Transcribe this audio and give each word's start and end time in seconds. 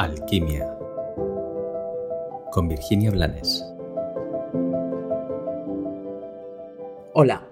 Alquimia 0.00 0.66
con 2.52 2.68
Virginia 2.68 3.10
Blanes. 3.10 3.62
Hola. 7.12 7.46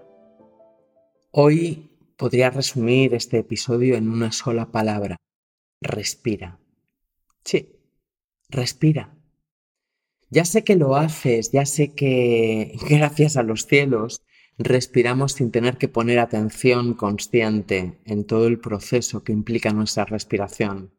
Hoy 1.31 1.91
podría 2.17 2.49
resumir 2.49 3.13
este 3.13 3.37
episodio 3.37 3.97
en 3.97 4.09
una 4.09 4.33
sola 4.33 4.73
palabra. 4.73 5.19
Respira. 5.83 6.59
Sí, 7.45 7.77
respira. 8.49 9.15
Ya 10.31 10.47
sé 10.47 10.65
que 10.65 10.77
lo 10.77 10.97
haces, 10.97 11.53
ya 11.53 11.67
sé 11.67 11.95
que 11.95 12.79
gracias 12.89 13.37
a 13.37 13.43
los 13.43 13.67
cielos 13.67 14.23
respiramos 14.57 15.33
sin 15.33 15.51
tener 15.51 15.77
que 15.77 15.89
poner 15.89 16.19
atención 16.19 16.95
consciente 16.95 18.01
en 18.07 18.25
todo 18.25 18.47
el 18.47 18.59
proceso 18.59 19.23
que 19.23 19.33
implica 19.33 19.75
nuestra 19.75 20.07
respiración. 20.07 20.98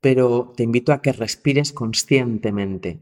Pero 0.00 0.52
te 0.56 0.62
invito 0.62 0.92
a 0.92 1.02
que 1.02 1.12
respires 1.12 1.72
conscientemente. 1.72 3.00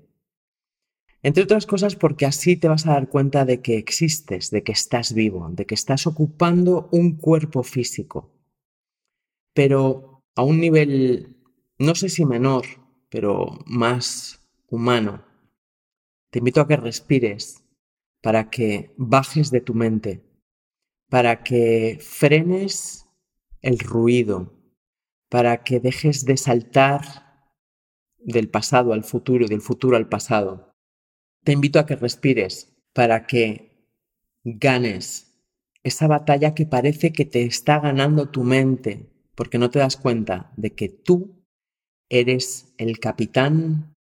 Entre 1.22 1.42
otras 1.42 1.66
cosas 1.66 1.96
porque 1.96 2.26
así 2.26 2.56
te 2.56 2.68
vas 2.68 2.86
a 2.86 2.92
dar 2.92 3.08
cuenta 3.08 3.44
de 3.44 3.60
que 3.60 3.76
existes, 3.76 4.50
de 4.50 4.62
que 4.62 4.72
estás 4.72 5.12
vivo, 5.12 5.48
de 5.50 5.66
que 5.66 5.74
estás 5.74 6.06
ocupando 6.06 6.88
un 6.92 7.16
cuerpo 7.16 7.62
físico. 7.62 8.32
Pero 9.52 10.22
a 10.36 10.42
un 10.42 10.60
nivel, 10.60 11.36
no 11.78 11.94
sé 11.94 12.08
si 12.08 12.24
menor, 12.24 12.64
pero 13.08 13.58
más 13.66 14.40
humano. 14.68 15.24
Te 16.30 16.38
invito 16.38 16.60
a 16.60 16.68
que 16.68 16.76
respires 16.76 17.64
para 18.22 18.50
que 18.50 18.94
bajes 18.96 19.50
de 19.50 19.60
tu 19.60 19.74
mente, 19.74 20.22
para 21.08 21.42
que 21.42 21.98
frenes 22.00 23.06
el 23.62 23.78
ruido, 23.78 24.52
para 25.28 25.62
que 25.64 25.80
dejes 25.80 26.24
de 26.24 26.36
saltar 26.36 27.52
del 28.18 28.48
pasado 28.48 28.92
al 28.92 29.04
futuro 29.04 29.44
y 29.44 29.48
del 29.48 29.60
futuro 29.60 29.96
al 29.96 30.08
pasado. 30.08 30.74
Te 31.44 31.52
invito 31.52 31.78
a 31.78 31.86
que 31.86 31.96
respires 31.96 32.76
para 32.92 33.26
que 33.26 33.88
ganes 34.44 35.40
esa 35.82 36.06
batalla 36.06 36.54
que 36.54 36.66
parece 36.66 37.12
que 37.12 37.24
te 37.24 37.42
está 37.42 37.80
ganando 37.80 38.30
tu 38.30 38.44
mente, 38.44 39.10
porque 39.34 39.58
no 39.58 39.70
te 39.70 39.78
das 39.78 39.96
cuenta 39.96 40.52
de 40.56 40.74
que 40.74 40.88
tú 40.88 41.44
eres 42.08 42.74
el 42.78 42.98
capitán 42.98 43.94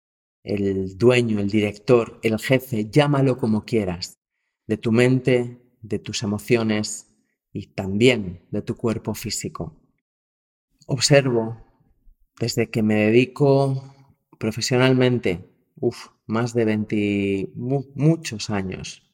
el 0.45 0.97
dueño, 0.97 1.39
el 1.39 1.49
director, 1.49 2.19
el 2.21 2.39
jefe, 2.39 2.89
llámalo 2.89 3.37
como 3.37 3.65
quieras, 3.65 4.19
de 4.67 4.77
tu 4.77 4.91
mente, 4.91 5.59
de 5.81 5.99
tus 5.99 6.23
emociones 6.23 7.07
y 7.51 7.67
también 7.67 8.45
de 8.51 8.61
tu 8.61 8.75
cuerpo 8.75 9.15
físico. 9.15 9.75
Observo 10.87 11.65
desde 12.39 12.69
que 12.69 12.83
me 12.83 12.95
dedico 12.95 13.93
profesionalmente, 14.37 15.49
uf, 15.75 16.09
más 16.27 16.53
de 16.53 16.65
20, 16.65 17.53
muchos 17.55 18.49
años, 18.49 19.11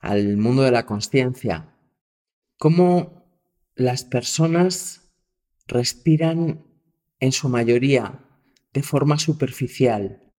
al 0.00 0.36
mundo 0.36 0.62
de 0.62 0.72
la 0.72 0.86
conciencia, 0.86 1.76
cómo 2.58 3.24
las 3.74 4.04
personas 4.04 5.12
respiran 5.66 6.64
en 7.20 7.32
su 7.32 7.48
mayoría 7.48 8.24
de 8.72 8.82
forma 8.82 9.18
superficial, 9.18 10.32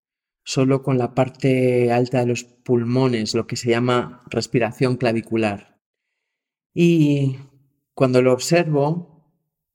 solo 0.44 0.82
con 0.82 0.98
la 0.98 1.14
parte 1.14 1.92
alta 1.92 2.20
de 2.20 2.26
los 2.26 2.44
pulmones, 2.44 3.34
lo 3.34 3.46
que 3.46 3.56
se 3.56 3.70
llama 3.70 4.22
respiración 4.28 4.96
clavicular. 4.96 5.80
Y 6.74 7.38
cuando 7.94 8.20
lo 8.20 8.32
observo, 8.32 9.11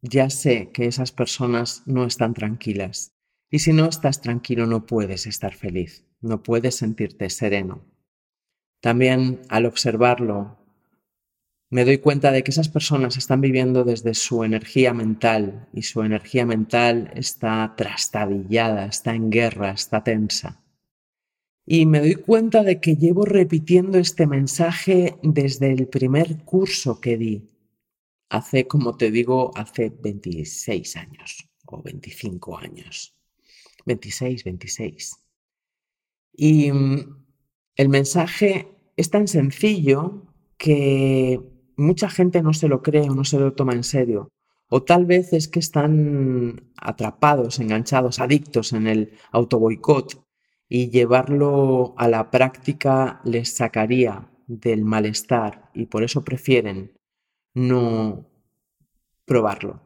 ya 0.02 0.30
sé 0.30 0.72
que 0.74 0.86
esas 0.86 1.12
personas 1.12 1.84
no 1.86 2.06
están 2.06 2.34
tranquilas. 2.34 3.14
Y 3.50 3.60
si 3.60 3.74
no 3.74 3.86
estás 3.86 4.22
tranquilo, 4.22 4.68
no 4.68 4.86
puedes 4.86 5.26
estar 5.26 5.54
feliz, 5.54 6.06
no 6.22 6.44
puedes 6.44 6.76
sentirte 6.76 7.30
sereno. 7.30 7.86
También 8.82 9.42
al 9.50 9.66
observarlo, 9.66 10.58
me 11.70 11.84
doy 11.84 11.98
cuenta 11.98 12.32
de 12.32 12.44
que 12.44 12.52
esas 12.52 12.70
personas 12.70 13.18
están 13.18 13.42
viviendo 13.42 13.84
desde 13.84 14.14
su 14.14 14.44
energía 14.44 14.94
mental 14.94 15.68
y 15.74 15.82
su 15.82 16.02
energía 16.02 16.46
mental 16.46 17.12
está 17.16 17.74
trastabillada, 17.76 18.86
está 18.86 19.14
en 19.16 19.30
guerra, 19.30 19.72
está 19.72 20.04
tensa. 20.04 20.64
Y 21.66 21.86
me 21.86 22.00
doy 22.00 22.16
cuenta 22.16 22.64
de 22.64 22.80
que 22.80 22.96
llevo 22.96 23.26
repitiendo 23.26 23.98
este 23.98 24.28
mensaje 24.28 25.18
desde 25.22 25.74
el 25.74 25.88
primer 25.88 26.38
curso 26.46 27.02
que 27.02 27.18
di, 27.18 27.50
hace, 28.30 28.68
como 28.68 28.98
te 28.98 29.12
digo, 29.12 29.52
hace 29.56 29.90
26 29.90 30.96
años 30.98 31.50
o 31.66 31.82
25 31.82 32.58
años. 32.58 33.16
26, 33.86 34.44
26. 34.44 35.18
Y 36.34 36.72
mm, 36.72 37.26
el 37.76 37.90
mensaje 37.90 38.68
es 38.96 39.10
tan 39.10 39.28
sencillo 39.28 40.34
que 40.58 41.40
mucha 41.78 42.10
gente 42.10 42.42
no 42.42 42.54
se 42.54 42.68
lo 42.68 42.82
cree 42.82 43.10
o 43.10 43.16
no 43.16 43.24
se 43.24 43.40
lo 43.40 43.54
toma 43.54 43.74
en 43.74 43.84
serio. 43.84 44.30
O 44.70 44.84
tal 44.84 45.06
vez 45.06 45.32
es 45.32 45.48
que 45.48 45.60
están 45.60 46.72
atrapados, 46.76 47.60
enganchados, 47.60 48.20
adictos 48.20 48.74
en 48.74 48.88
el 48.88 49.14
autoboicot 49.32 50.26
y 50.68 50.90
llevarlo 50.90 51.94
a 51.98 52.10
la 52.10 52.30
práctica 52.30 53.22
les 53.24 53.56
sacaría 53.56 54.30
del 54.48 54.84
malestar 54.84 55.70
y 55.74 55.86
por 55.86 56.04
eso 56.04 56.26
prefieren 56.26 56.97
no 57.58 58.30
probarlo. 59.26 59.82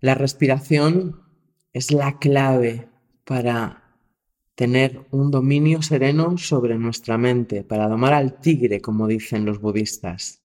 La 0.00 0.14
respiración 0.14 1.20
es 1.74 1.92
la 1.92 2.18
clave 2.18 2.88
para 3.24 4.00
tener 4.54 5.06
un 5.10 5.30
dominio 5.30 5.82
sereno 5.82 6.38
sobre 6.38 6.78
nuestra 6.78 7.18
mente, 7.18 7.62
para 7.62 7.88
domar 7.88 8.14
al 8.14 8.40
tigre, 8.40 8.80
como 8.80 9.06
dicen 9.06 9.44
los 9.44 9.60
budistas. 9.60 10.42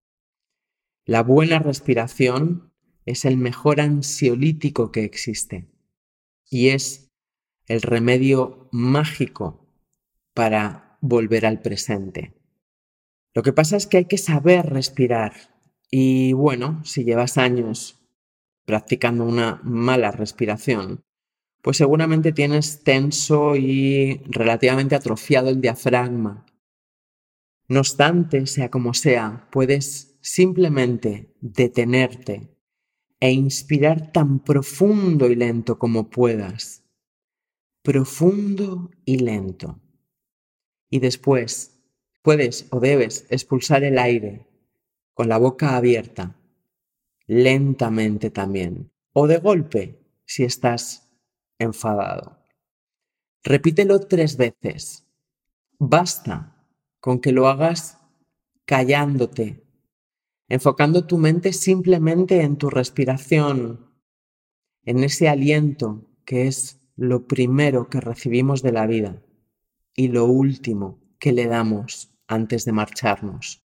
La 1.06 1.24
buena 1.24 1.58
respiración 1.58 2.72
es 3.06 3.26
el 3.26 3.38
mejor 3.38 3.82
ansiolítico 3.82 4.92
que 4.92 5.04
existe 5.04 5.72
y 6.48 6.70
es 6.70 7.12
el 7.66 7.82
remedio 7.82 8.70
mágico 8.72 9.72
para 10.36 11.00
volver 11.02 11.48
al 11.48 11.62
presente. 11.62 12.36
Lo 13.34 13.42
que 13.42 13.54
pasa 13.54 13.76
es 13.76 13.88
que 13.88 13.98
hay 13.98 14.06
que 14.06 14.20
saber 14.20 14.68
respirar 14.68 15.55
y 15.98 16.34
bueno, 16.34 16.82
si 16.84 17.06
llevas 17.06 17.38
años 17.38 18.02
practicando 18.66 19.24
una 19.24 19.62
mala 19.64 20.12
respiración, 20.12 21.06
pues 21.62 21.78
seguramente 21.78 22.34
tienes 22.34 22.84
tenso 22.84 23.56
y 23.56 24.22
relativamente 24.26 24.96
atrofiado 24.96 25.48
el 25.48 25.62
diafragma. 25.62 26.46
No 27.70 27.80
obstante, 27.80 28.46
sea 28.46 28.70
como 28.70 28.94
sea, 28.94 29.48
puedes 29.54 30.18
simplemente 30.20 31.34
detenerte 31.40 32.54
e 33.22 33.32
inspirar 33.32 34.12
tan 34.12 34.44
profundo 34.44 35.32
y 35.32 35.36
lento 35.36 35.80
como 35.80 36.10
puedas. 36.10 36.84
Profundo 37.84 38.92
y 39.06 39.20
lento. 39.20 39.80
Y 40.90 41.00
después 41.00 41.80
puedes 42.22 42.68
o 42.72 42.82
debes 42.82 43.28
expulsar 43.30 43.86
el 43.86 43.98
aire 43.98 44.46
con 45.16 45.28
la 45.28 45.40
boca 45.40 45.76
abierta, 45.76 46.36
lentamente 47.26 48.30
también, 48.30 48.92
o 49.14 49.26
de 49.26 49.38
golpe 49.38 50.00
si 50.26 50.44
estás 50.44 51.10
enfadado. 51.58 52.38
Repítelo 53.44 54.00
tres 54.02 54.38
veces. 54.38 55.08
Basta 55.80 56.56
con 57.00 57.20
que 57.20 57.32
lo 57.32 57.48
hagas 57.48 57.98
callándote 58.66 59.66
enfocando 60.48 61.06
tu 61.06 61.18
mente 61.18 61.54
simplemente 61.54 62.42
en 62.42 62.58
tu 62.58 62.70
respiración, 62.70 63.92
en 64.84 65.04
ese 65.04 65.28
aliento 65.28 66.06
que 66.24 66.48
es 66.48 66.80
lo 66.96 67.28
primero 67.28 67.90
que 67.90 68.00
recibimos 68.00 68.62
de 68.62 68.72
la 68.72 68.86
vida 68.86 69.22
y 69.96 70.10
lo 70.10 70.26
último 70.26 71.00
que 71.20 71.34
le 71.34 71.48
damos 71.48 72.14
antes 72.28 72.66
de 72.66 72.72
marcharnos, 72.72 73.65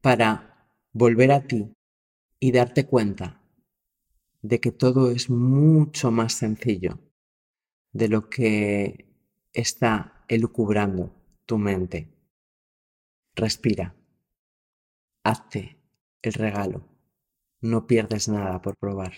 para 0.00 0.68
volver 0.92 1.32
a 1.32 1.46
ti 1.46 1.72
y 2.38 2.52
darte 2.52 2.86
cuenta 2.86 3.42
de 4.42 4.60
que 4.60 4.72
todo 4.72 5.10
es 5.10 5.30
mucho 5.30 6.10
más 6.10 6.32
sencillo 6.32 6.98
de 7.92 8.08
lo 8.08 8.30
que 8.30 9.06
está 9.52 10.24
elucubrando 10.28 11.14
tu 11.44 11.58
mente. 11.58 12.08
Respira 13.34 13.94
hazte 15.24 15.78
el 16.22 16.32
regalo. 16.32 16.88
No 17.60 17.86
pierdes 17.86 18.28
nada 18.28 18.60
por 18.62 18.76
probar. 18.76 19.12